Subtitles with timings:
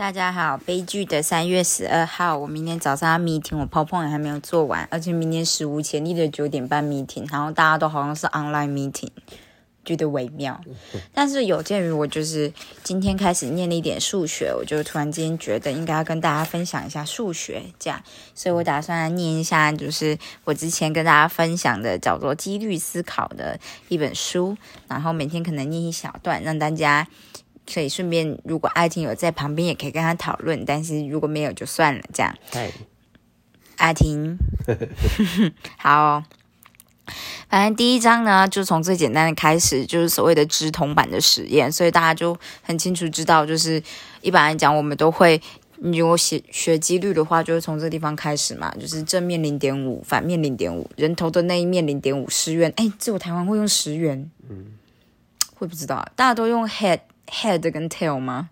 [0.00, 9.10] 大家好，悲剧的三月十二号，我明天早上要 meeting，我 PowerPoint 还没有做完，而且明天史无前例的九点半 meeting，然后大家都好像是 online meeting，
[9.84, 10.58] 觉得微妙。
[11.12, 12.50] 但是有鉴于我就是
[12.82, 18.02] 今天开始念了一点数学，我就突然间觉得应该要跟大家分享一下数学，这样，
[18.34, 24.56] 所以我打算念一下，就是我之前跟大家分享的叫做几率思考的一本书，
[24.88, 27.06] 然后每天可能念一小段，让大家。
[27.72, 30.64] 可以顺便，如果爱婷有在旁边，也可以跟他讨论。
[30.64, 32.02] 但是如果没有，就算了。
[32.12, 32.34] 这样，
[33.76, 34.36] 爱婷，
[35.78, 36.22] 好。
[37.48, 41.70] 反正第一章呢，就从最简单的开始，就是所谓的直筒版的实验。
[41.70, 43.82] 所以大家就很清楚知道，就是
[44.20, 45.40] 一般来讲，我们都会，
[45.78, 52.72] 你如果写学几率的话，就是从这个地方开始嘛，就是正面零点五，反面零点五，人头的那一面零点五，十元。
[52.76, 54.66] 哎，这我台湾会用十元，嗯，
[55.54, 57.00] 会不知道，大家都用 head。
[57.30, 58.50] Head 跟 tail 吗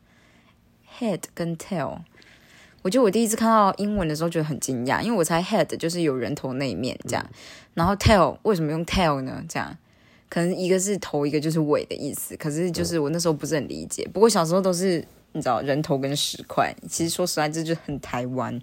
[0.99, 1.99] ？head 跟 tail，
[2.83, 7.27] 我觉得我第一次看到英文的时候觉得很惊讶，因为我猜 head 就是有人头那一面这样，
[7.75, 9.43] 然后 tail 为什么用 tail 呢？
[9.49, 9.77] 这样
[10.29, 12.37] 可能一个是头，一个就是尾的意思。
[12.37, 14.07] 可是就是我那时候不是很理解。
[14.13, 18.61] 不过小时候都是你知道人头跟石块，其实说实在这就很台湾。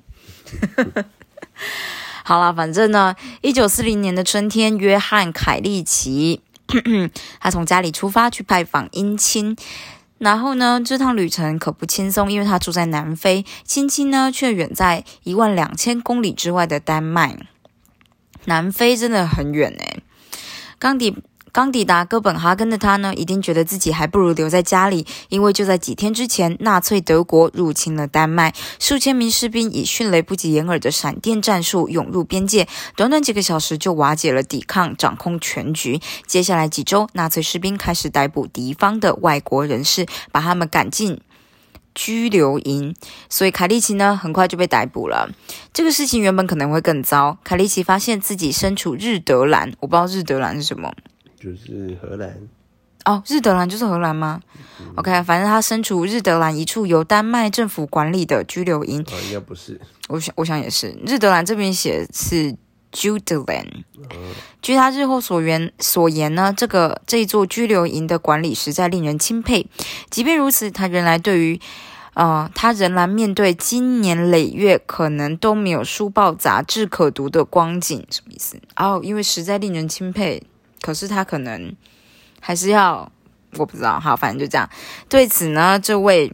[2.23, 6.41] 好了，反正呢，一九四零年的春天，约翰凯利奇
[7.39, 9.55] 他从家里出发去拜访姻亲。
[10.25, 17.37] 然后呢，这趟旅程可不轻松，因为他住在南非，亲戚呢却远在一万两千公里之外的丹麦。
[18.45, 20.01] 南非真的很远诶，
[20.79, 21.15] 刚抵。
[21.55, 36.01] 刚抵达哥本哈根的他呢，一定觉得自己还不如留在家里，因为就在几天之前，纳粹德国入侵了丹麦，数千名士兵以迅雷不及掩耳的闪电战术涌入边界，短短几个小时就瓦解了抵抗，掌控全局。
[36.27, 41.21] 接下来几周，纳粹士兵开始逮捕敌方的外国人士，把他们赶进
[41.93, 42.93] 拘留营，
[43.29, 45.29] 所以凯利奇呢，很快就被逮捕了。
[45.71, 50.91] 这个事情原本可能会更糟，凯利奇发现自己身处日德兰，我不知道日德兰是什么。
[51.45, 52.35] 就是荷兰
[53.05, 54.41] 哦，日德兰就是荷兰吗
[54.95, 58.99] ？OK，反正他身处日德兰一处由丹麦政府管理的拘留营。
[59.01, 59.79] 哦，应该不是。
[60.07, 60.97] 我想，我想也是。
[61.05, 62.55] 日德兰这边写是
[62.91, 63.83] Judeland。
[64.59, 69.67] 据他日后所言所言呢，这个这一座拘留营的管理实在令人钦佩。
[70.09, 71.61] 即便如此，他原来对于
[72.15, 78.03] 呃，他仍然面对今年累月可能都没有书报杂志可读的光景。
[78.09, 78.57] 什么意思？
[78.77, 80.41] 哦，因为实在令人钦佩。
[80.81, 81.75] 可是他可能
[82.39, 83.11] 还是要，
[83.57, 84.69] 我不知道，好，反正就这样。
[85.09, 86.31] 对此呢，这位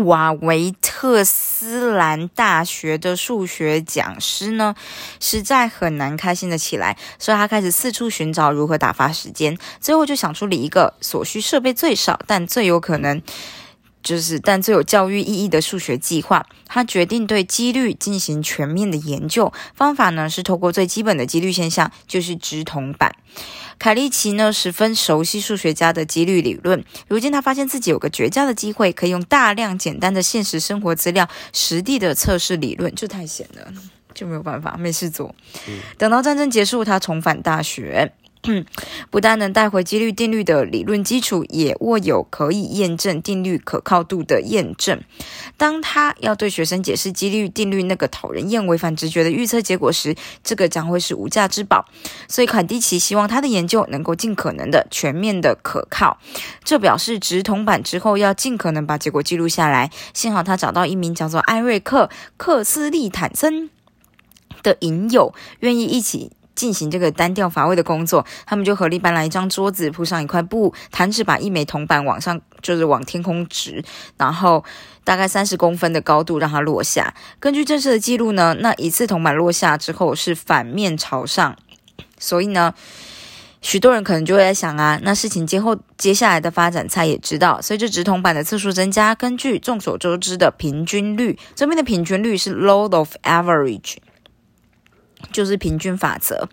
[0.00, 4.74] 瓦维特斯兰大学的数学讲师呢，
[5.20, 13.22] 实在很难开心的起来，所以他开始四处寻找如何打发时间，最后就想出了一个所需设备最少，但最有可能。
[14.06, 19.52] 就是，但最有教育意义的数学计划，他决定对几率进行全面的研究。
[19.74, 23.16] 方法呢是透过最基本的几率现象，就是直筒板。
[23.80, 26.84] 凯利奇呢十分熟悉数学家的几率理论。
[27.08, 33.72] 如今他发现自己有个绝佳的机会，可以用大量简单的现实生活资料实地的测试理论，这太闲了，
[34.14, 35.34] 就没有办法，没事做。
[35.98, 38.12] 等到战争结束，他重返大学。
[39.10, 45.00] 不但能带回几率定律的理论基础，也握有可以验证定律可靠度的验证。
[45.56, 50.14] 当他要对学生解释几率定律那个讨人厌、违反直觉的预测结果时，
[50.44, 51.86] 这个将会是无价之宝。
[52.28, 56.18] 所以，坎迪奇希望他的研究能够尽可能的全面的可靠。
[56.62, 59.90] 这表示直筒版之后要尽可能把结果记录下来。
[60.14, 63.70] 幸好他找到一名叫做艾瑞克·克斯利坦森
[64.62, 66.32] 的影友，愿意一起。
[66.56, 73.84] 进行这个单调乏味的工作，他们就合力搬来一张桌子，铺上一块布，弹指把一枚铜板往上，就是往天空直，
[74.16, 74.64] 然后
[75.04, 77.14] 大概三十公分的高度让它落下。
[77.38, 81.56] 根据正式的记录呢，那一次铜板落下之后是反面朝上，
[82.18, 82.74] 所以呢，
[83.60, 93.96] 许多人可能就会在想啊，那事情今后接下来的发展，猜也知道，随着直筒板的次数增加，根据众所周知的平均率，这边的平均率是 load of average。
[95.32, 96.48] 就是平均法则，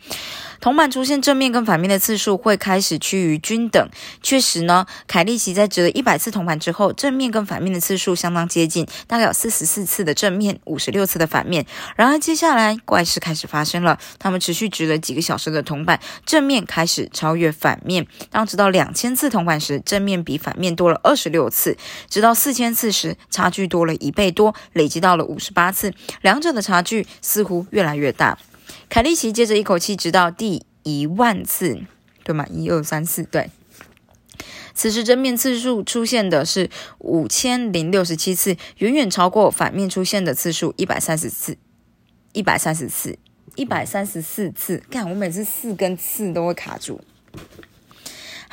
[0.64, 3.90] 铜板出现正面跟反面的次数会开始趋于均等。
[4.22, 11.66] 确实呢，凯利奇在折了一百次铜板之后，正面跟反面的次数相当接近，大概有四十四次的正面，五十六次的反面。
[11.98, 18.08] 然而接下来怪事开始发生了，他们持续折了几个小时的铜板，正面开始超越反面。
[18.32, 21.74] 当直到两千次铜板时，正面比反面多了二十六次；
[22.10, 25.94] 直到四千次时，差距多了一倍多，累积到了五十八次。
[26.22, 28.38] 两者的差距似乎越来越大。
[28.94, 31.80] 凯利奇接着一口气直到第一万次，
[32.24, 32.46] 对吗？
[32.52, 33.50] 一二三四，对。
[34.76, 36.70] 此时正面次数出现的是
[37.00, 41.58] 五千零六十七次，远远超过反面出现的次数一百三十次，
[42.34, 43.18] 一百三十次，
[43.56, 44.84] 一百三十四次。
[44.92, 47.02] 看我每次四根刺都会卡住。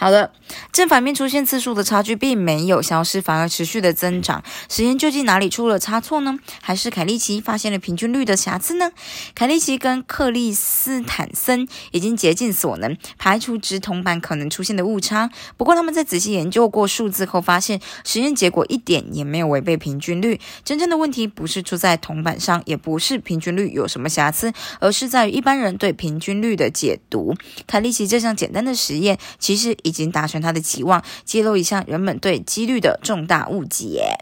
[0.00, 0.32] 好的，
[0.72, 4.42] 正反面出现次数的差距并没有消失，反而持续的增长。
[4.66, 6.38] 实验究竟哪里出了差错呢？
[6.62, 8.92] 还是凯利奇发现了平均率的瑕疵呢？
[9.34, 15.28] 凯利奇跟克利斯坦森已经竭尽所能排除直铜板可能出现的误差。
[15.58, 20.40] 不过他们在仔细研究过数字后，发现实验结果一点也没有违背平均率。
[20.64, 24.50] 真正的问题不是出在铜板上，也不是平均率有什么瑕疵，
[24.80, 27.34] 而是在于一般人对平均率的解读。
[27.66, 34.16] 凯利奇这项简单的实验其实已经达成他的期望，揭露一项人们对几率的重大误解。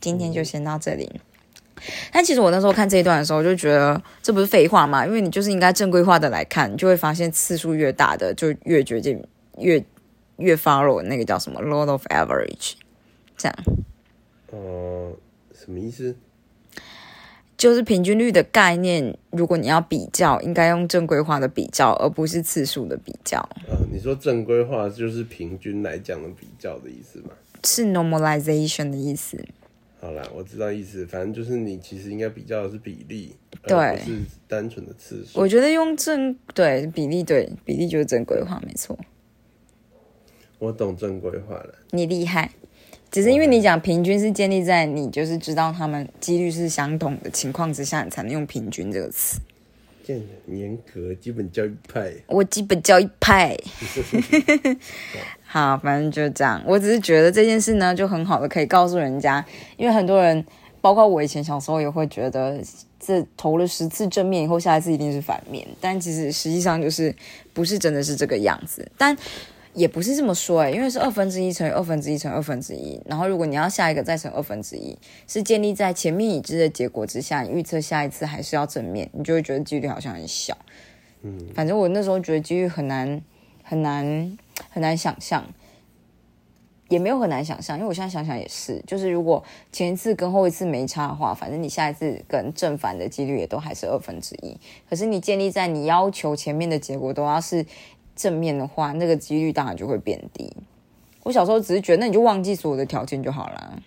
[0.00, 1.20] 今天就先到这里。
[2.12, 5.06] 但其实我那时候看这一段的时候，就觉得这不是废话吗？
[5.06, 9.22] 因为你就是应该正规化的来看，你就会发现次数越大的就越接近
[9.58, 9.84] 越
[10.36, 12.74] 越 follow 那个叫什么 law of average，
[13.36, 13.58] 这样
[14.50, 15.12] 哦、
[15.54, 16.16] 什么意思？
[17.56, 19.16] 就是平均率的概念。
[19.30, 27.30] 如果你要比较，应该用正规化的比较，而不是次数的比较，嗯，你说正规化就是平均来讲的比较的意思吗？
[27.64, 29.44] 是 normalization 的意思。
[29.98, 33.34] 好啦，我知道意思，反正就是你其实应该比较的是比例，
[33.66, 35.40] 对是单纯的次数。
[35.40, 38.96] 我觉得用正对比例对比例就是正规化，没错。
[40.58, 42.52] 我懂正规化了，你厉害，
[43.16, 49.40] 只是因为你讲平均是建立在你就是知道他们几率是相同的情况之下，你才能用平均这个词。
[50.04, 52.12] 见得很严格，基本教育派。
[52.26, 53.56] 我基本教育派。
[55.44, 56.62] 好，反正就这样。
[56.66, 59.42] 我只是觉得这件事呢，就很好的可以告诉人家，
[59.78, 60.44] 因为很多人，
[60.82, 62.62] 包括我以前小时候也会觉得，
[63.00, 67.16] 这投了十次正面以后，下一次一定是反面，但其实实际上就是
[67.54, 69.16] 不是真的是这个样子，但。
[69.76, 80.56] 也不是这么说诶、因为是二分之一乘以二分之一乘以二分之一，然后如果你要下一个再乘二分之一，是建立在前面已知的结果之下，你预测下一次还是要正面，你就会觉得几率好像很小。
[81.20, 83.20] 嗯，反正我那时候觉得几率很难
[83.62, 84.38] 很难
[84.70, 85.44] 很难想象，
[86.88, 94.56] 也没有很难想象，因为我现在想想也是，就是如果前一次跟后一次没差的话，反正你下一次跟正反的几率也都还是二分之一。
[94.88, 97.66] 可是你建立在你要求前面的结果都要是
[98.16, 100.52] 正面的话，那个几率当然就会变低。
[101.22, 103.82] 我小时候只是觉得，那你就忘记所有的条件就好了，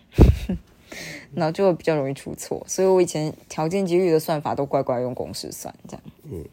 [1.35, 2.63] 然后就会比较容易出错。
[2.67, 6.45] 所以我以前条件几率的算法都乖乖用公式算，这样，嗯，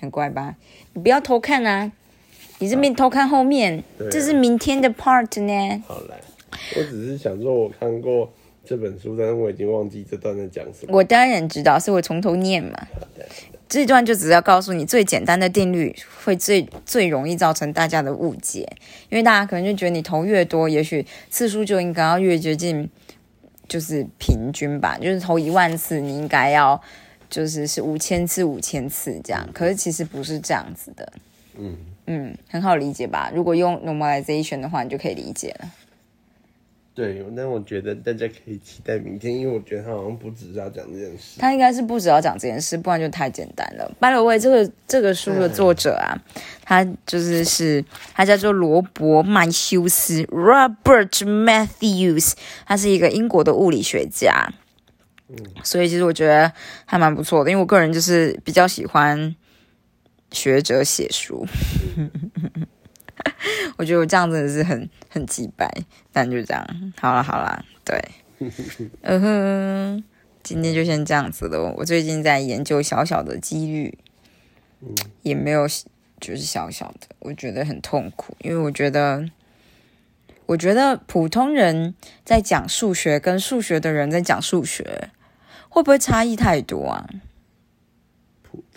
[0.00, 0.54] 很乖吧？
[0.92, 1.90] 你不要偷看啊！
[2.58, 5.84] 你这边偷看后面，这是明天的 part 呢。
[5.86, 6.16] 好啦，
[6.76, 8.32] 我只是想说，我看过
[8.66, 10.88] 这本书，但是我已经忘记这段在讲什么。
[10.88, 12.86] 我当然知道，是我从头念嘛。
[13.68, 18.60] 这段就只是要告诉你，最简单的定律会最最容易造成大家的误解，
[19.08, 22.88] 因为大家可能就觉得你投越多，也许次数就应该要越接近，
[23.68, 26.80] 就是平均吧，就是投一万次，你应该要
[27.28, 31.12] 就是是五千次五千次这样，可是其实不是这样子的，
[31.58, 31.76] 嗯，
[32.06, 33.32] 嗯，很好理解吧？
[33.34, 35.68] 如果用 normalization 的话，你就可以理解了。
[36.96, 41.38] 对，但我觉得大家可以期待明天，因为我觉得他好像不只是要讲这件事。
[41.38, 43.86] 他应该是不只要讲这件事，不然就太简单了。
[44.00, 46.16] By the way，这个这个书的作者啊，
[46.64, 47.84] 他就是是
[48.14, 52.32] 他叫做罗伯曼修斯 （Robert Matthews），
[52.64, 54.48] 他是一个英国的物理学家。
[55.62, 56.50] 所以其实我觉得
[56.86, 59.36] 还蛮不错的，因为我个人就是比较喜欢
[60.30, 61.44] 学者写书。
[63.76, 65.70] 我觉得我这样真的是很很鸡掰，
[66.12, 68.00] 但就这样，好了好了，对，
[69.02, 70.04] 嗯哼，
[70.42, 71.74] 今天就先这样子了。
[71.76, 73.98] 我最近在研究小小的几率，
[75.22, 75.66] 也没有
[76.20, 79.28] 就是小小的，我觉得很痛苦，因为我觉得，
[80.46, 85.10] 我觉得普通人在讲数学跟数学的人在讲数学，
[85.68, 87.08] 会不会差异太多啊？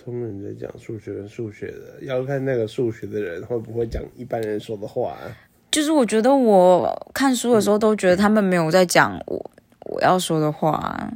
[0.09, 5.37] 普通人在讲数学跟数学的，要看那个数学的人会不会讲一般人说的话、啊。
[5.69, 9.51] 就是我觉得我看书的时候都觉得他们没有在讲我
[9.81, 11.13] 我要说的话啊，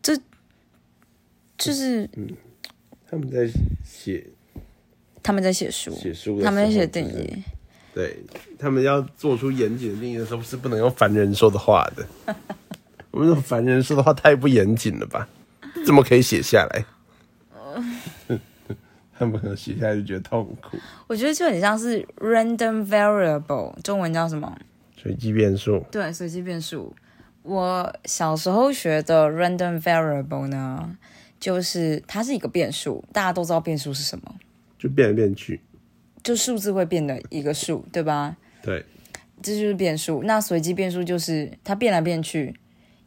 [0.00, 0.16] 这
[1.58, 2.28] 就是嗯
[3.10, 3.48] 他们在
[3.84, 4.24] 写
[5.20, 7.42] 他们在写书，写书他们在写定义。
[7.92, 8.16] 对
[8.56, 12.06] 他们要做出严谨的定义的时候，是不能用凡人说的话的。
[13.10, 15.28] 我们用凡人说的话太不严谨了吧？
[15.84, 16.84] 怎么可以写下来？
[19.18, 20.76] 他们可能写下来就觉得痛苦。
[21.06, 24.56] 我觉得就很像是 random variable，中文叫什么？
[24.96, 26.94] 随机变数，对，随机变数。
[27.42, 30.96] 我小时候学的 random variable 呢，
[31.38, 34.34] 就是它是一个变数，大家都知道变数是什么，
[34.76, 35.60] 就变来变去。
[36.24, 38.36] 就数字会变的一个数，对吧？
[38.60, 38.84] 对，
[39.40, 40.24] 这就是变数。
[40.24, 42.58] 那随机变数就是它变来变去，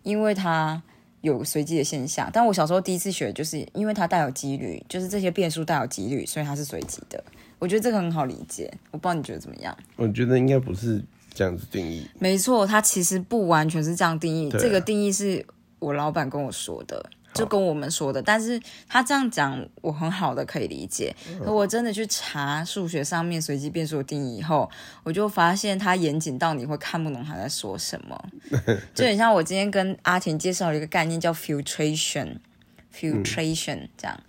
[0.03, 0.81] 因为它
[1.21, 2.29] 有随机的现象。
[2.31, 7.23] 但我小时候第一次学，就是因为它带有几率，就是这些变数带有几率，所以它是随机的。
[7.57, 9.77] 我觉得这个很好理解，我不知道你觉得怎么样？
[9.95, 12.07] 我觉得应该不是这样子定义。
[12.19, 15.45] 没错，它其实不完全是这样定义，啊这个定义是
[15.79, 17.09] 我老板跟我说的。
[17.33, 21.15] 就跟我们说的，但是他这样讲，我很好的可以理解。
[21.43, 24.69] 可我真的去查数学上面随机变数的定义以后，
[25.03, 28.19] 我就发现他严谨到你会看不懂他在说什么。
[28.95, 34.19] 就很像我今天跟阿婷介绍了一个概念叫 filtration，filtration、这样，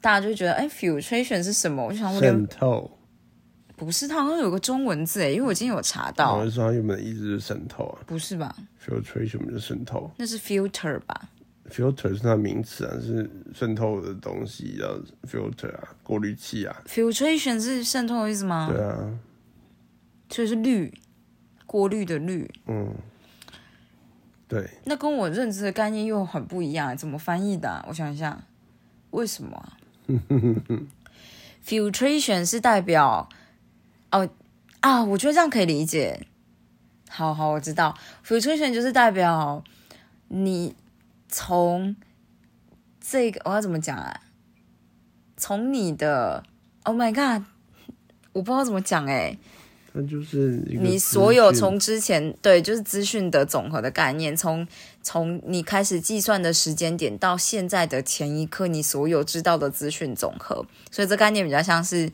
[0.00, 1.84] 大家就觉得哎，filtration 是什么？
[1.84, 2.90] 我就想渗透，
[3.76, 8.54] 不是，它好像有个中文字哎，因为我今天有查我到，是说它原本的意思是渗透啊不是吧
[8.86, 11.28] ？，filtration 就是渗透那是 filter 吧？
[11.70, 14.98] ，filter 是它的名词啊，是渗透的东西叫
[15.28, 18.68] filter 啊，过滤器啊，filtration 是渗透的意思吗？
[18.70, 19.18] 对啊，
[20.30, 20.92] 所以是滤，
[21.66, 22.50] 过滤的滤。
[22.66, 22.94] 嗯，
[24.46, 28.44] 对，那跟我认知的概念又很不一样，怎么翻译的啊、我想一下，
[29.10, 29.78] 为什么啊
[31.64, 33.28] ？filtration 是代表
[34.10, 34.28] 哦
[34.80, 36.26] 啊，我觉得这样可以理解。
[37.10, 39.64] 好好，我知道，filtration 就是代表
[40.28, 40.74] 你
[41.28, 41.94] 从
[43.00, 44.20] 这个我要怎么讲啊？
[45.36, 46.42] 从你的
[46.82, 47.44] Oh my God，
[48.32, 49.36] 我不知道怎么讲哎、
[49.92, 54.66] 它就是你所有从之前对，就是资讯的总和的概念，从
[55.02, 60.66] 从你开始计算的时间点到现在的前一刻，你所有知道的资讯总和。
[60.90, 62.10] 所以这概念比较像是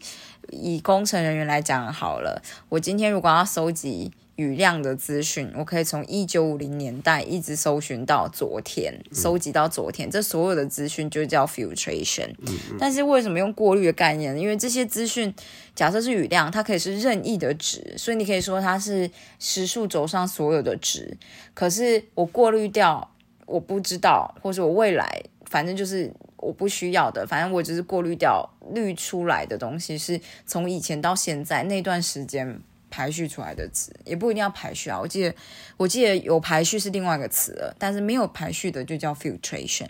[0.50, 4.12] 以工程人员来讲好了，我今天如果要收集。
[4.36, 12.34] 雨量的资讯，我可以从一九五零年代一直搜寻到昨天，收集到昨天，这所有的资讯就叫 filtration。
[12.78, 14.40] 但是为什么用过滤的概念呢？
[14.40, 15.32] 因为这些资讯
[15.74, 21.16] 假设是雨量，它可以是任意的值，所以你可以说它是时速轴上所有的值。
[21.54, 23.12] 可是我过滤掉
[23.46, 32.60] 我不知道，或者我未来反正就是我不需要的，反正我只是过滤掉滤出来的东西，是从以前到现在那段时间
[32.94, 35.00] 排序出来的词，也不一定要排序啊。
[35.00, 35.34] 我记得
[35.76, 39.88] 我记得有排序是另外一个词了，但是没有排序的就叫 filtration。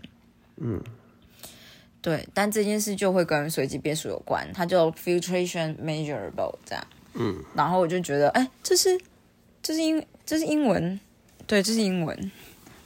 [0.57, 0.83] 嗯
[2.01, 6.87] 对，但这件事就会跟随机变数有关，它叫 filtration measurable 这样。
[7.13, 8.99] 嗯，然后我就觉得，哎，这是
[9.63, 10.99] 这是英这是英文，
[11.47, 12.33] 对，这是英文。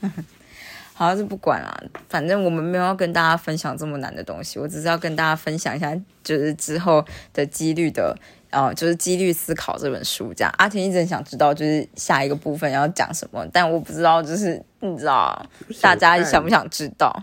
[0.93, 8.17] 好，这不管啦，反正我们没有要跟大家分享这么难的东西，我只是要跟大家分享一下，就是之后的几率的，
[8.51, 10.53] 呃，就是几率思考这本书这样。
[10.57, 15.45] 阿田一直很想知道，就是下一个部分要讲什么，但我不知道，就是你知道，
[15.81, 17.13] 大家想不想知道？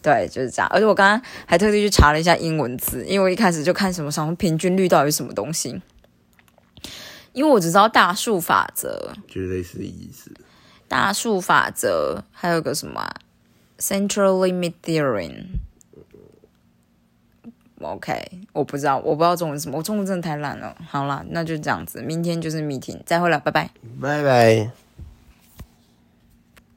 [0.00, 0.70] 对，就是这样。
[0.72, 5.80] 而且我刚刚还特地去查了一下英文字，因为我一开始就看什么什么平均率到底是什么东西，
[7.32, 10.30] 因为我只知道大数法则，就是类似的意思。
[10.86, 13.16] 大数法则还有个什么、啊、
[13.78, 15.46] central limit theorem。
[17.84, 18.22] OK，
[18.52, 20.76] 我不知道，我不知道中文是什么，我中文真的太烂了。
[20.88, 23.70] 好啦，那就这样子，明天就是 meeting，再会了，拜拜。
[24.00, 24.83] 拜拜。